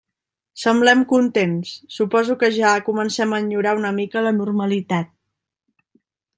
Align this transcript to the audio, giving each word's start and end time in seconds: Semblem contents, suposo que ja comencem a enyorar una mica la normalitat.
Semblem 0.61 1.03
contents, 1.11 1.73
suposo 1.97 2.39
que 2.45 2.49
ja 2.57 2.73
comencem 2.89 3.37
a 3.37 3.43
enyorar 3.45 3.77
una 3.83 3.95
mica 4.01 4.27
la 4.31 4.35
normalitat. 4.41 5.15